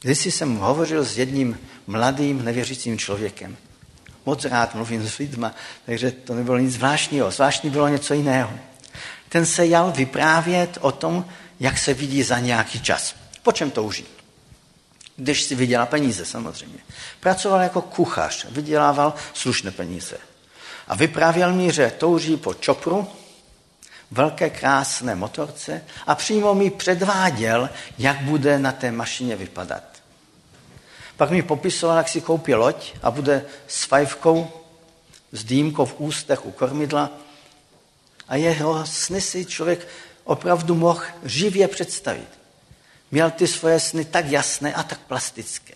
Když 0.00 0.24
jsem 0.24 0.56
hovořil 0.56 1.04
s 1.04 1.18
jedním 1.18 1.58
mladým 1.86 2.44
nevěřícím 2.44 2.98
člověkem. 2.98 3.56
Moc 4.26 4.44
rád 4.44 4.74
mluvím 4.74 5.08
s 5.08 5.18
lidma, 5.18 5.54
takže 5.86 6.10
to 6.10 6.34
nebylo 6.34 6.58
nic 6.58 6.74
zvláštního. 6.74 7.30
Zvláštní 7.30 7.70
bylo 7.70 7.88
něco 7.88 8.14
jiného. 8.14 8.50
Ten 9.28 9.46
se 9.46 9.66
jal 9.66 9.92
vyprávět 9.92 10.78
o 10.80 10.92
tom, 10.92 11.24
jak 11.60 11.78
se 11.78 11.94
vidí 11.94 12.22
za 12.22 12.38
nějaký 12.38 12.80
čas. 12.80 13.14
Po 13.42 13.52
čem 13.52 13.70
touží? 13.70 14.06
když 15.16 15.42
si 15.42 15.54
vydělá 15.54 15.86
peníze 15.86 16.24
samozřejmě. 16.24 16.78
Pracoval 17.20 17.60
jako 17.60 17.82
kuchař, 17.82 18.46
vydělával 18.50 19.14
slušné 19.34 19.70
peníze. 19.70 20.16
A 20.88 20.94
vyprávěl 20.94 21.52
mi, 21.52 21.72
že 21.72 21.92
touží 21.98 22.36
po 22.36 22.54
čopru, 22.54 23.06
velké 24.10 24.50
krásné 24.50 25.14
motorce 25.14 25.84
a 26.06 26.14
přímo 26.14 26.54
mi 26.54 26.70
předváděl, 26.70 27.70
jak 27.98 28.20
bude 28.20 28.58
na 28.58 28.72
té 28.72 28.92
mašině 28.92 29.36
vypadat. 29.36 29.82
Pak 31.16 31.30
mi 31.30 31.42
popisoval, 31.42 31.96
jak 31.96 32.08
si 32.08 32.20
koupí 32.20 32.54
loď 32.54 32.94
a 33.02 33.10
bude 33.10 33.44
s 33.66 33.84
fajfkou, 33.84 34.50
s 35.32 35.44
dýmkou 35.44 35.84
v 35.84 36.00
ústech 36.00 36.46
u 36.46 36.50
kormidla 36.50 37.10
a 38.28 38.36
jeho 38.36 38.86
sny 38.86 39.20
si 39.20 39.44
člověk 39.44 39.88
opravdu 40.26 40.74
mohl 40.74 41.02
živě 41.24 41.68
představit 41.68 42.36
měl 43.10 43.30
ty 43.30 43.46
svoje 43.46 43.80
sny 43.80 44.04
tak 44.04 44.26
jasné 44.26 44.74
a 44.74 44.82
tak 44.82 45.00
plastické. 45.00 45.74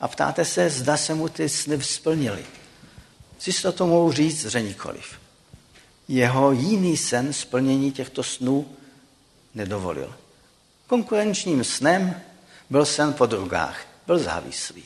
A 0.00 0.08
ptáte 0.08 0.44
se, 0.44 0.70
zda 0.70 0.96
se 0.96 1.14
mu 1.14 1.28
ty 1.28 1.48
sny 1.48 1.82
splnily. 1.82 2.46
Si 3.38 3.72
to 3.72 3.86
mohu 3.86 4.12
říct, 4.12 4.46
že 4.46 4.62
nikoliv. 4.62 5.20
Jeho 6.08 6.52
jiný 6.52 6.96
sen 6.96 7.32
splnění 7.32 7.92
těchto 7.92 8.22
snů 8.22 8.76
nedovolil. 9.54 10.16
Konkurenčním 10.86 11.64
snem 11.64 12.20
byl 12.70 12.86
sen 12.86 13.12
po 13.12 13.26
drogách, 13.26 13.86
byl 14.06 14.18
závislý. 14.18 14.84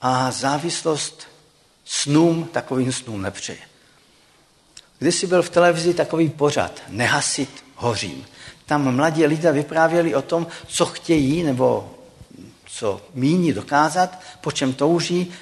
A 0.00 0.30
závislost 0.30 1.28
snům 1.84 2.44
takovým 2.44 2.92
snům 2.92 3.22
nepřeje. 3.22 3.67
Když 4.98 5.14
si 5.14 5.26
byl 5.26 5.42
v 5.42 5.50
televizi 5.50 5.94
takový 5.94 6.28
pořad, 6.28 6.82
nehasit 6.88 7.64
hořím 7.74 8.24
tam 8.68 8.94
mladí 8.96 9.26
lidé 9.26 9.52
vyprávěli 9.52 10.14
o 10.14 10.22
tom, 10.22 10.46
co 10.66 10.86
chtějí 10.86 11.42
nebo 11.42 11.94
co 12.66 13.00
míní 13.14 13.52
dokázat, 13.52 14.20
po 14.40 14.52
čem 14.52 14.72
touží, 14.74 15.32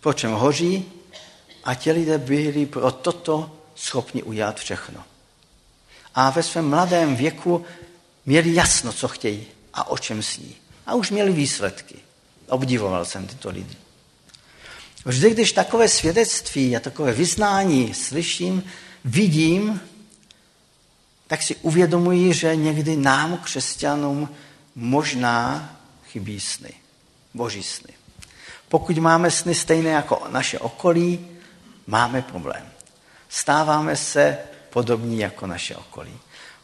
po 0.00 0.12
čem 0.12 0.32
hoří 0.32 0.92
a 1.64 1.74
ti 1.74 1.92
lidé 1.92 2.18
byli 2.18 2.66
pro 2.66 2.92
toto 2.92 3.50
schopni 3.74 4.22
udělat 4.22 4.60
všechno. 4.60 5.04
A 6.14 6.30
ve 6.30 6.42
svém 6.42 6.68
mladém 6.68 7.16
věku 7.16 7.64
měli 8.26 8.54
jasno, 8.54 8.92
co 8.92 9.08
chtějí 9.08 9.46
a 9.74 9.90
o 9.90 9.98
čem 9.98 10.22
sní. 10.22 10.56
A 10.86 10.94
už 10.94 11.10
měli 11.10 11.32
výsledky. 11.32 11.96
Obdivoval 12.48 13.04
jsem 13.04 13.26
tyto 13.26 13.50
lidi. 13.50 13.76
Vždy, 15.04 15.30
když 15.30 15.52
takové 15.52 15.88
svědectví 15.88 16.76
a 16.76 16.80
takové 16.80 17.12
vyznání 17.12 17.94
slyším, 17.94 18.64
vidím, 19.04 19.80
tak 21.26 21.42
si 21.42 21.56
uvědomuji, 21.56 22.32
že 22.34 22.56
někdy 22.56 22.96
nám, 22.96 23.38
křesťanům, 23.38 24.28
možná 24.74 25.70
chybí 26.06 26.40
sny, 26.40 26.72
boží 27.34 27.62
sny. 27.62 27.92
Pokud 28.68 28.98
máme 28.98 29.30
sny 29.30 29.54
stejné 29.54 29.90
jako 29.90 30.22
naše 30.30 30.58
okolí, 30.58 31.26
máme 31.86 32.22
problém. 32.22 32.68
Stáváme 33.28 33.96
se 33.96 34.38
podobní 34.70 35.18
jako 35.18 35.46
naše 35.46 35.76
okolí. 35.76 36.18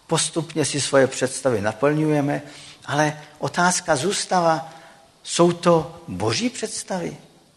Postupně 0.06 0.64
si 0.64 0.80
svoje 0.80 1.06
představy 1.06 1.60
naplňujeme, 1.60 2.42
ale 2.84 3.22
otázka 3.38 3.96
zůstává, 3.96 4.74
jsou 5.22 5.52
to 5.52 6.00
boží 6.08 6.50
představy? 6.50 7.16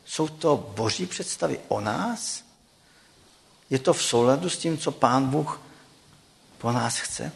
Jsou 0.10 0.28
to 0.28 0.72
boží 0.76 1.06
představy 1.06 1.60
o 1.68 1.82
nás? 1.82 2.44
Je 3.70 3.80
to 3.80 3.94
v 3.94 4.04
souladu 4.04 4.50
s 4.50 4.58
tím, 4.58 4.78
co 4.78 4.92
pán 4.92 5.26
Bůh 5.26 5.62
po 6.58 6.72
nás 6.72 7.00
chce? 7.00 7.32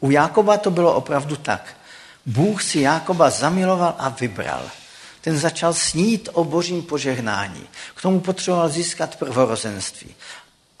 U 0.00 0.10
Jákoba 0.10 0.56
to 0.56 0.70
bylo 0.70 0.94
opravdu 0.94 1.36
tak. 1.36 1.76
Bůh 2.26 2.62
si 2.62 2.80
Jákoba 2.80 3.30
zamiloval 3.30 3.94
a 3.98 4.08
vybral. 4.08 4.70
Ten 5.20 5.38
začal 5.38 5.74
snít 5.74 6.28
o 6.32 6.44
božím 6.44 6.82
požehnání. 6.82 7.68
K 7.94 8.02
tomu 8.02 8.20
potřeboval 8.20 8.68
získat 8.68 9.16
prvorozenství. 9.16 10.14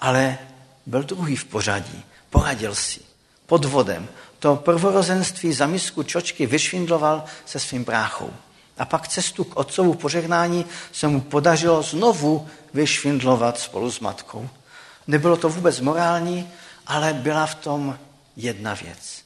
Ale 0.00 0.38
byl 0.86 1.02
druhý 1.02 1.36
v 1.36 1.44
pořadí. 1.44 2.04
Poradil 2.30 2.74
si. 2.74 3.00
Pod 3.46 3.64
vodem. 3.64 4.08
To 4.38 4.56
prvorozenství 4.56 5.52
za 5.52 5.66
misku 5.66 6.02
čočky 6.02 6.46
vyšvindloval 6.46 7.24
se 7.46 7.60
svým 7.60 7.84
bráchou. 7.84 8.30
A 8.78 8.84
pak 8.84 9.08
cestu 9.08 9.44
k 9.44 9.56
otcovu 9.56 9.94
požehnání 9.94 10.66
se 10.92 11.08
mu 11.08 11.20
podařilo 11.20 11.82
znovu 11.82 12.48
vyšvindlovat 12.74 13.58
spolu 13.58 13.90
s 13.90 14.00
matkou. 14.00 14.48
Nebylo 15.06 15.36
to 15.36 15.48
vůbec 15.48 15.80
morální, 15.80 16.48
ale 16.86 17.12
byla 17.12 17.46
v 17.46 17.54
tom 17.54 17.98
jedna 18.36 18.74
věc. 18.74 19.22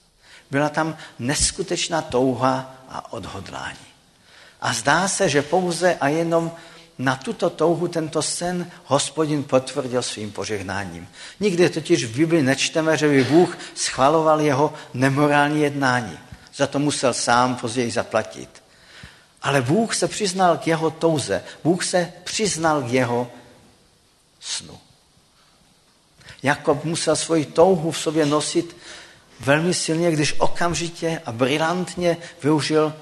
Byla 0.50 0.68
tam 0.68 0.96
neskutečná 1.18 2.02
touha 2.02 2.74
a 2.88 3.12
odhodlání. 3.12 3.86
A 4.60 4.72
zdá 4.72 5.08
se, 5.08 5.28
že 5.28 5.42
pouze 5.42 5.94
a 5.94 6.08
jenom 6.08 6.52
na 6.98 7.16
tuto 7.16 7.50
touhu 7.50 7.88
tento 7.88 8.22
sen 8.22 8.70
hospodin 8.84 9.44
potvrdil 9.44 10.02
svým 10.02 10.32
požehnáním. 10.32 11.08
Nikdy 11.40 11.68
totiž 11.68 12.04
v 12.04 12.16
Bibli 12.16 12.42
nečteme, 12.42 12.96
že 12.96 13.08
by 13.08 13.24
Bůh 13.24 13.58
schvaloval 13.74 14.40
jeho 14.40 14.74
nemorální 14.94 15.62
jednání. 15.62 16.18
Za 16.56 16.66
to 16.66 16.78
musel 16.78 17.14
sám 17.14 17.56
později 17.56 17.90
zaplatit. 17.90 18.59
Ale 19.42 19.62
Bůh 19.62 19.94
se 19.94 20.08
přiznal 20.08 20.58
k 20.58 20.66
jeho 20.66 20.90
touze. 20.90 21.44
Bůh 21.64 21.84
se 21.84 22.12
přiznal 22.24 22.82
k 22.82 22.88
jeho 22.88 23.30
snu. 24.40 24.78
Jakob 26.42 26.84
musel 26.84 27.16
svoji 27.16 27.44
touhu 27.44 27.90
v 27.90 27.98
sobě 27.98 28.26
nosit 28.26 28.76
velmi 29.40 29.74
silně, 29.74 30.10
když 30.10 30.40
okamžitě 30.40 31.22
a 31.26 31.32
brilantně 31.32 32.16
využil 32.42 32.94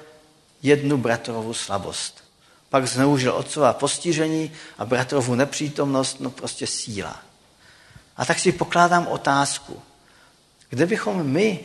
jednu 0.62 0.96
bratrovou 0.96 1.54
slabost. 1.54 2.24
Pak 2.68 2.86
zneužil 2.86 3.32
otcova 3.32 3.72
postižení 3.72 4.52
a 4.78 4.84
bratrovu 4.84 5.34
nepřítomnost, 5.34 6.20
no 6.20 6.30
prostě 6.30 6.66
síla. 6.66 7.22
A 8.16 8.24
tak 8.24 8.38
si 8.38 8.52
pokládám 8.52 9.06
otázku, 9.06 9.82
kde 10.70 10.86
bychom 10.86 11.26
my, 11.26 11.60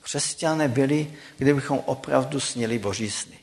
křesťané, 0.00 0.68
byli, 0.68 1.14
kdybychom 1.36 1.78
opravdu 1.86 2.40
snili 2.40 2.78
boží 2.78 3.10
sny. 3.10 3.39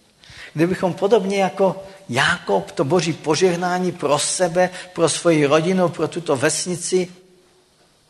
Kdybychom 0.58 0.94
podobně 0.94 1.42
jako 1.42 1.84
Jákob 2.10 2.72
to 2.72 2.84
boží 2.84 3.14
požehnání 3.14 3.92
pro 3.92 4.20
sebe, 4.20 4.70
pro 4.94 5.10
svoji 5.10 5.46
rodinu, 5.46 5.90
pro 5.90 6.08
tuto 6.08 6.36
vesnici, 6.36 7.12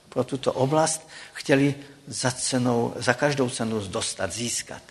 pro 0.10 0.24
tuto 0.24 0.54
oblast 0.54 1.08
chtěli 1.34 1.76
za, 2.08 2.32
cenou, 2.32 2.94
za 2.96 3.14
každou 3.14 3.50
cenu 3.50 3.88
dostat, 3.88 4.32
získat. 4.32 4.82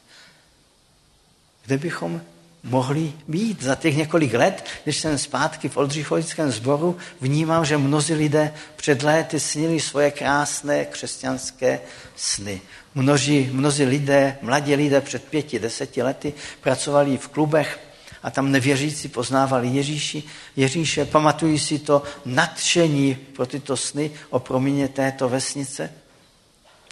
Kde 1.64 1.78
bychom 1.78 2.20
mohli 2.66 3.12
být 3.28 3.62
za 3.62 3.74
těch 3.74 3.96
několik 3.96 4.34
let, 4.34 4.64
když 4.84 4.96
jsem 4.96 5.18
zpátky 5.18 5.68
v 5.68 5.76
Oldřichovickém 5.76 6.50
sboru, 6.52 6.96
vnímám, 7.20 7.64
že 7.64 7.78
mnozí 7.78 8.14
lidé 8.14 8.54
před 8.76 9.02
léty 9.02 9.40
snili 9.40 9.80
svoje 9.80 10.10
krásné 10.10 10.84
křesťanské 10.84 11.80
sny. 12.16 12.60
Mnozí, 12.94 13.50
mnozí 13.52 13.84
lidé, 13.84 14.38
mladí 14.42 14.74
lidé 14.74 15.00
před 15.00 15.24
pěti, 15.24 15.58
deseti 15.58 16.02
lety 16.02 16.34
pracovali 16.60 17.16
v 17.18 17.28
klubech 17.28 17.80
a 18.22 18.30
tam 18.30 18.52
nevěřící 18.52 19.08
poznávali 19.08 19.68
Ježíši, 19.68 20.22
Ježíše, 20.56 21.04
pamatují 21.04 21.58
si 21.58 21.78
to 21.78 22.02
nadšení 22.24 23.14
pro 23.14 23.46
tyto 23.46 23.76
sny 23.76 24.10
o 24.30 24.38
proměně 24.38 24.88
této 24.88 25.28
vesnice 25.28 25.92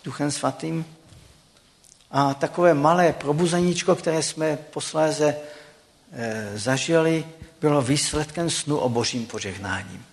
Duchem 0.04 0.30
Svatým. 0.30 0.84
A 2.10 2.34
takové 2.34 2.74
malé 2.74 3.12
probuzeníčko, 3.12 3.94
které 3.94 4.22
jsme 4.22 4.58
posléze 4.70 5.36
zažili, 6.54 7.24
bylo 7.60 7.82
výsledkem 7.82 8.50
snu 8.50 8.78
o 8.78 8.88
božím 8.88 9.26
požehnáním. 9.26 10.04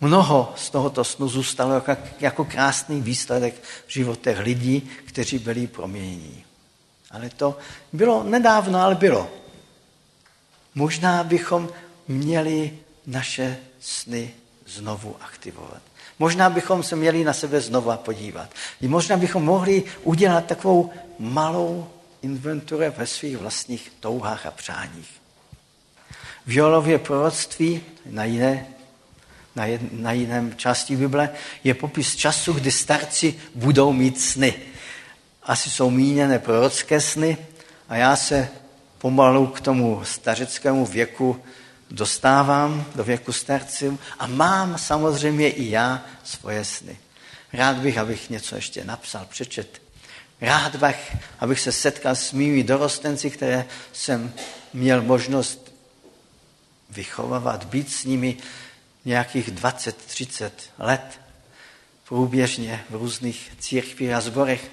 Mnoho 0.00 0.52
z 0.56 0.70
tohoto 0.70 1.04
snu 1.04 1.28
zůstalo 1.28 1.74
jako, 1.74 1.96
jako 2.20 2.44
krásný 2.44 3.00
výsledek 3.00 3.54
v 3.86 3.92
životech 3.92 4.38
lidí, 4.38 4.90
kteří 5.04 5.38
byli 5.38 5.66
proměnění. 5.66 6.44
Ale 7.10 7.30
to 7.30 7.58
bylo 7.92 8.22
nedávno, 8.22 8.80
ale 8.80 8.94
bylo. 8.94 9.30
Možná 10.74 11.24
bychom 11.24 11.68
měli 12.08 12.72
naše 13.06 13.56
sny 13.80 14.30
znovu 14.66 15.16
aktivovat. 15.20 15.82
Možná 16.18 16.50
bychom 16.50 16.82
se 16.82 16.96
měli 16.96 17.24
na 17.24 17.32
sebe 17.32 17.60
znova 17.60 17.96
podívat. 17.96 18.50
Možná 18.80 19.16
bychom 19.16 19.44
mohli 19.44 19.84
udělat 20.02 20.46
takovou 20.46 20.92
malou 21.18 21.88
inventuru 22.22 22.84
ve 22.96 23.06
svých 23.06 23.36
vlastních 23.36 23.92
touhách 24.00 24.46
a 24.46 24.50
přáních. 24.50 25.19
V 26.50 26.52
Jolově 26.52 26.98
proroctví 26.98 27.82
na 28.06 28.24
jiné 28.24 28.66
na, 29.56 29.66
jed, 29.66 29.80
na 29.92 30.12
jiném 30.12 30.56
části 30.56 30.96
Bible, 30.96 31.30
je 31.64 31.74
popis 31.74 32.16
času, 32.16 32.52
kdy 32.52 32.70
starci 32.70 33.34
budou 33.54 33.92
mít 33.92 34.20
sny. 34.20 34.54
Asi 35.42 35.70
jsou 35.70 35.90
míněné 35.90 36.38
prorocké 36.38 37.00
sny 37.00 37.38
a 37.88 37.96
já 37.96 38.16
se 38.16 38.48
pomalu 38.98 39.46
k 39.46 39.60
tomu 39.60 40.04
stařeckému 40.04 40.86
věku 40.86 41.42
dostávám, 41.90 42.84
do 42.94 43.04
věku 43.04 43.32
starců 43.32 43.98
a 44.18 44.26
mám 44.26 44.78
samozřejmě 44.78 45.50
i 45.50 45.70
já 45.70 46.04
svoje 46.24 46.64
sny. 46.64 46.98
Rád 47.52 47.76
bych, 47.76 47.98
abych 47.98 48.30
něco 48.30 48.56
ještě 48.56 48.84
napsal, 48.84 49.26
přečet. 49.30 49.82
Rád 50.40 50.76
bych, 50.76 51.16
abych 51.40 51.60
se 51.60 51.72
setkal 51.72 52.16
s 52.16 52.32
mými 52.32 52.62
dorostenci, 52.62 53.30
které 53.30 53.64
jsem 53.92 54.32
měl 54.72 55.02
možnost 55.02 55.69
vychovávat, 56.90 57.64
být 57.64 57.92
s 57.92 58.04
nimi 58.04 58.36
nějakých 59.04 59.48
20-30 59.48 60.50
let 60.78 61.20
průběžně 62.08 62.84
v 62.90 62.94
různých 62.94 63.52
církvích 63.58 64.12
a 64.12 64.20
zborech, 64.20 64.70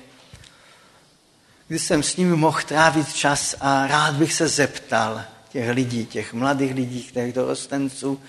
kdy 1.67 1.80
jsem 1.80 2.03
s 2.03 2.15
nimi 2.15 2.36
mohl 2.36 2.62
trávit 2.62 3.13
čas 3.13 3.56
a 3.60 3.88
rád 3.88 4.15
bych 4.15 4.34
se 4.34 4.47
zeptal 4.47 5.23
těch 5.49 5.69
lidí, 5.69 6.06
těch 6.06 6.34
mladých 6.34 6.73
lidí, 6.73 7.03
těch 7.03 7.34
dorostenců, 7.34 8.21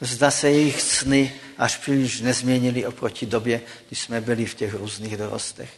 zda 0.00 0.30
se 0.30 0.50
jejich 0.50 0.82
sny 0.82 1.32
až 1.58 1.76
příliš 1.76 2.20
nezměnily 2.20 2.86
oproti 2.86 3.26
době, 3.26 3.60
kdy 3.88 3.96
jsme 3.96 4.20
byli 4.20 4.46
v 4.46 4.54
těch 4.54 4.74
různých 4.74 5.16
dorostech. 5.16 5.70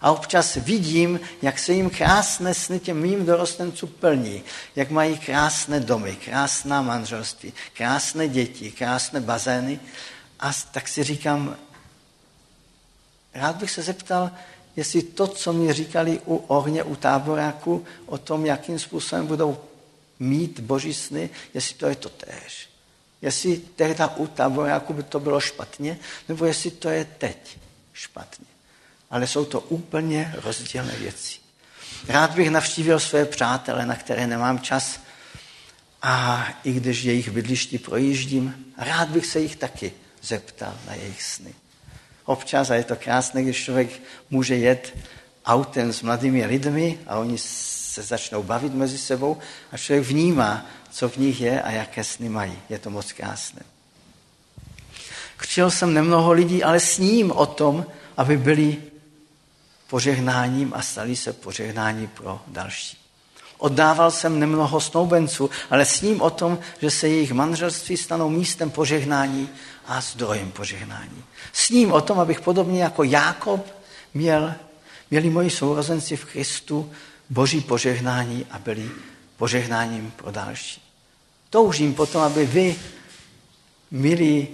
A 0.00 0.12
občas 0.12 0.54
vidím, 0.54 1.20
jak 1.42 1.58
se 1.58 1.72
jim 1.72 1.90
krásné 1.90 2.54
sny 2.54 2.80
těm 2.80 3.00
mým 3.00 3.26
dorostencům 3.26 3.88
plní, 3.88 4.42
jak 4.76 4.90
mají 4.90 5.18
krásné 5.18 5.80
domy, 5.80 6.16
krásná 6.24 6.82
manželství, 6.82 7.52
krásné 7.72 8.28
děti, 8.28 8.70
krásné 8.70 9.20
bazény. 9.20 9.80
A 10.40 10.52
tak 10.72 10.88
si 10.88 11.04
říkám, 11.04 11.56
rád 13.34 13.56
bych 13.56 13.70
se 13.70 13.82
zeptal, 13.82 14.30
jestli 14.76 15.02
to, 15.02 15.26
co 15.26 15.52
mi 15.52 15.72
říkali 15.72 16.20
u 16.26 16.36
ohně, 16.36 16.82
u 16.82 16.96
táboráku, 16.96 17.84
o 18.06 18.18
tom, 18.18 18.46
jakým 18.46 18.78
způsobem 18.78 19.26
budou 19.26 19.58
mít 20.18 20.60
boží 20.60 20.94
sny, 20.94 21.30
jestli 21.54 21.74
to 21.74 21.86
je 21.86 21.94
to 21.94 22.08
též. 22.08 22.68
Jestli 23.22 23.56
tehda 23.56 24.16
u 24.16 24.26
táboráku 24.26 24.92
by 24.92 25.02
to 25.02 25.20
bylo 25.20 25.40
špatně, 25.40 25.98
nebo 26.28 26.44
jestli 26.44 26.70
to 26.70 26.88
je 26.88 27.04
teď 27.04 27.58
špatně 27.92 28.46
ale 29.10 29.26
jsou 29.26 29.44
to 29.44 29.60
úplně 29.60 30.34
rozdílné 30.44 30.92
věci. 30.96 31.38
Rád 32.08 32.30
bych 32.30 32.50
navštívil 32.50 33.00
své 33.00 33.24
přátele, 33.24 33.86
na 33.86 33.96
které 33.96 34.26
nemám 34.26 34.58
čas, 34.58 35.00
a 36.02 36.48
i 36.64 36.72
když 36.72 37.02
jejich 37.02 37.30
bydlišti 37.30 37.78
projíždím, 37.78 38.64
rád 38.76 39.08
bych 39.08 39.26
se 39.26 39.40
jich 39.40 39.56
taky 39.56 39.92
zeptal 40.22 40.74
na 40.86 40.94
jejich 40.94 41.22
sny. 41.22 41.54
Občas, 42.24 42.70
a 42.70 42.74
je 42.74 42.84
to 42.84 42.96
krásné, 42.96 43.42
když 43.42 43.64
člověk 43.64 44.02
může 44.30 44.56
jet 44.56 44.96
autem 45.46 45.92
s 45.92 46.02
mladými 46.02 46.46
lidmi 46.46 46.98
a 47.06 47.18
oni 47.18 47.38
se 47.38 48.02
začnou 48.02 48.42
bavit 48.42 48.74
mezi 48.74 48.98
sebou 48.98 49.38
a 49.72 49.76
člověk 49.76 50.08
vnímá, 50.08 50.66
co 50.90 51.08
v 51.08 51.16
nich 51.16 51.40
je 51.40 51.62
a 51.62 51.70
jaké 51.70 52.04
sny 52.04 52.28
mají. 52.28 52.58
Je 52.68 52.78
to 52.78 52.90
moc 52.90 53.12
krásné. 53.12 53.62
Křil 55.36 55.70
jsem 55.70 55.94
nemnoho 55.94 56.32
lidí, 56.32 56.62
ale 56.62 56.80
s 56.80 56.98
ním 56.98 57.32
o 57.32 57.46
tom, 57.46 57.86
aby 58.16 58.36
byli 58.36 58.76
požehnáním 59.90 60.72
a 60.74 60.82
stali 60.82 61.16
se 61.16 61.32
požehnání 61.32 62.06
pro 62.06 62.40
další. 62.46 62.98
Oddával 63.58 64.10
jsem 64.10 64.40
nemnoho 64.40 64.80
snoubenců, 64.80 65.50
ale 65.70 65.84
s 65.84 66.02
ním 66.02 66.20
o 66.20 66.30
tom, 66.30 66.58
že 66.80 66.90
se 66.90 67.08
jejich 67.08 67.32
manželství 67.32 67.96
stanou 67.96 68.28
místem 68.28 68.70
požehnání 68.70 69.48
a 69.86 70.00
zdrojem 70.00 70.50
požehnání. 70.50 71.24
S 71.52 71.70
ním 71.70 71.92
o 71.92 72.00
tom, 72.00 72.20
abych 72.20 72.40
podobně 72.40 72.82
jako 72.82 73.02
Jákob 73.02 73.66
měl, 74.14 74.54
měli 75.10 75.30
moji 75.30 75.50
sourozenci 75.50 76.16
v 76.16 76.24
Kristu 76.24 76.92
boží 77.30 77.60
požehnání 77.60 78.46
a 78.50 78.58
byli 78.58 78.90
požehnáním 79.36 80.12
pro 80.16 80.30
další. 80.30 80.82
Toužím 81.50 81.94
potom, 81.94 82.22
aby 82.22 82.46
vy, 82.46 82.76
milí 83.90 84.48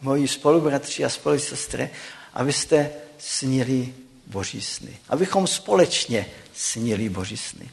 moji 0.00 0.28
spolubratři 0.28 1.04
a 1.04 1.08
spolusestry, 1.08 1.90
abyste 2.34 2.90
snili 3.18 3.94
boží 4.26 4.60
sny. 4.60 4.98
Abychom 5.08 5.46
společně 5.46 6.26
snili 6.54 7.08
boží 7.08 7.36
sny. 7.36 7.70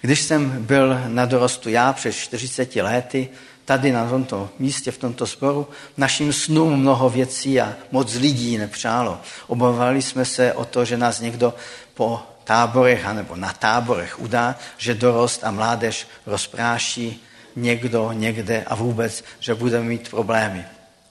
Když 0.00 0.20
jsem 0.20 0.64
byl 0.64 1.00
na 1.08 1.26
dorostu 1.26 1.68
já 1.68 1.92
před 1.92 2.12
40 2.12 2.76
lety, 2.76 3.28
tady 3.64 3.92
na 3.92 4.08
tomto 4.08 4.50
místě, 4.58 4.90
v 4.90 4.98
tomto 4.98 5.26
sboru, 5.26 5.68
našim 5.96 6.32
snům 6.32 6.80
mnoho 6.80 7.10
věcí 7.10 7.60
a 7.60 7.74
moc 7.90 8.14
lidí 8.14 8.58
nepřálo. 8.58 9.20
Obávali 9.46 10.02
jsme 10.02 10.24
se 10.24 10.52
o 10.52 10.64
to, 10.64 10.84
že 10.84 10.96
nás 10.96 11.20
někdo 11.20 11.54
po 11.94 12.22
táborech 12.44 13.06
anebo 13.06 13.36
na 13.36 13.52
táborech 13.52 14.20
udá, 14.20 14.58
že 14.78 14.94
dorost 14.94 15.44
a 15.44 15.50
mládež 15.50 16.06
rozpráší 16.26 17.22
někdo 17.56 18.12
někde 18.12 18.64
a 18.66 18.74
vůbec, 18.74 19.24
že 19.40 19.54
budeme 19.54 19.84
mít 19.84 20.10
problémy. 20.10 20.64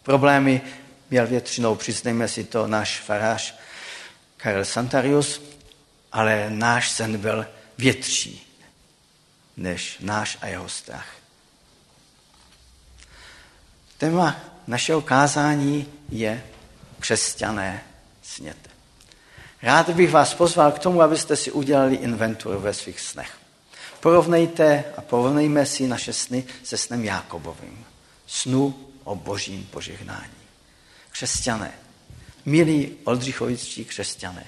Problémy 0.04 0.62
měl 1.10 1.28
většinou, 1.28 1.76
přiznejme 1.76 2.28
si 2.28 2.44
to, 2.44 2.68
náš 2.68 3.00
farář 3.00 3.56
Karel 4.38 4.66
Santarius, 4.66 5.42
ale 6.12 6.50
náš 6.50 6.90
sen 6.92 7.18
byl 7.18 7.46
větší 7.78 8.46
než 9.58 9.98
náš 10.00 10.38
a 10.42 10.48
jeho 10.48 10.70
strach. 10.70 11.08
Téma 13.98 14.36
našeho 14.68 15.02
kázání 15.02 15.88
je 16.10 16.44
křesťané 17.00 17.84
sněte. 18.24 18.70
Rád 19.62 19.90
bych 19.90 20.12
vás 20.12 20.34
pozval 20.34 20.72
k 20.72 20.80
tomu, 20.80 21.02
abyste 21.02 21.36
si 21.36 21.52
udělali 21.52 21.96
inventuru 21.96 22.60
ve 22.60 22.74
svých 22.74 23.00
snech. 23.00 23.32
Porovnejte 24.00 24.84
a 24.98 25.02
porovnejme 25.02 25.66
si 25.66 25.88
naše 25.88 26.14
sny 26.14 26.44
se 26.64 26.78
snem 26.78 27.04
Jákobovým. 27.04 27.86
Snu 28.28 28.90
o 29.04 29.16
božím 29.16 29.64
požehnání 29.64 30.39
křesťané, 31.20 31.72
milí 32.46 32.96
oldřichovičtí 33.04 33.86
křesťané, 33.86 34.46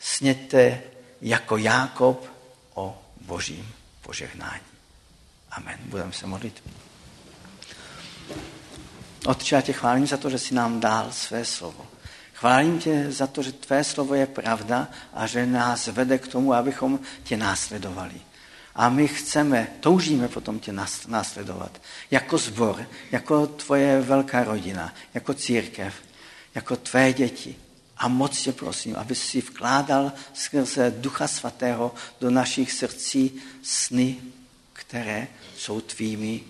sněte 0.00 0.82
jako 1.22 1.56
Jákob 1.56 2.30
o 2.74 3.02
božím 3.20 3.74
požehnání. 4.02 4.62
Amen. 5.50 5.78
Budeme 5.84 6.12
se 6.12 6.26
modlit. 6.26 6.62
Otče, 9.26 9.54
já 9.54 9.60
tě 9.60 9.72
chválím 9.72 10.06
za 10.06 10.16
to, 10.16 10.30
že 10.30 10.38
jsi 10.38 10.54
nám 10.54 10.80
dal 10.80 11.12
své 11.12 11.44
slovo. 11.44 11.86
Chválím 12.34 12.78
tě 12.78 13.12
za 13.12 13.26
to, 13.26 13.42
že 13.42 13.52
tvé 13.52 13.84
slovo 13.84 14.14
je 14.14 14.26
pravda 14.26 14.88
a 15.14 15.26
že 15.26 15.46
nás 15.46 15.86
vede 15.86 16.18
k 16.18 16.28
tomu, 16.28 16.54
abychom 16.54 17.00
tě 17.22 17.36
následovali. 17.36 18.20
A 18.74 18.88
my 18.88 19.08
chceme, 19.08 19.68
toužíme 19.80 20.28
potom 20.28 20.58
tě 20.58 20.72
následovat. 21.08 21.82
Jako 22.10 22.38
zbor, 22.38 22.86
jako 23.12 23.46
tvoje 23.46 24.00
velká 24.00 24.44
rodina, 24.44 24.94
jako 25.14 25.34
církev, 25.34 26.07
jako 26.58 26.76
tvé 26.76 27.12
děti. 27.12 27.56
A 27.96 28.08
moc 28.08 28.42
tě 28.42 28.52
prosím, 28.52 28.96
aby 28.96 29.14
si 29.14 29.40
vkládal 29.40 30.12
skrze 30.34 30.90
Ducha 30.90 31.28
Svatého 31.28 31.94
do 32.20 32.30
našich 32.30 32.72
srdcí 32.72 33.42
sny, 33.62 34.16
které 34.72 35.28
jsou 35.56 35.80
tvými 35.80 36.40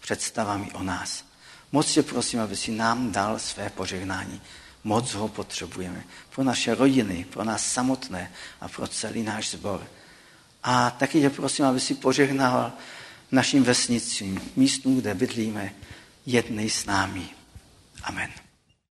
představami 0.00 0.72
o 0.72 0.82
nás. 0.82 1.24
Moc 1.72 1.92
tě 1.92 2.02
prosím, 2.02 2.40
aby 2.40 2.56
si 2.56 2.70
nám 2.72 3.12
dal 3.12 3.38
své 3.38 3.70
požehnání. 3.70 4.40
Moc 4.84 5.14
ho 5.14 5.28
potřebujeme. 5.28 6.04
Pro 6.30 6.44
naše 6.44 6.74
rodiny, 6.74 7.26
pro 7.30 7.44
nás 7.44 7.66
samotné 7.66 8.32
a 8.60 8.68
pro 8.68 8.86
celý 8.86 9.22
náš 9.22 9.50
sbor. 9.50 9.86
A 10.62 10.90
taky 10.90 11.20
tě 11.20 11.30
prosím, 11.30 11.64
aby 11.64 11.80
si 11.80 11.94
požehnal 11.94 12.72
našim 13.32 13.64
vesnicím, 13.64 14.40
místům, 14.56 15.00
kde 15.00 15.14
bydlíme, 15.14 15.74
jednej 16.26 16.70
s 16.70 16.86
námi. 16.86 17.28
Amen. 18.02 18.45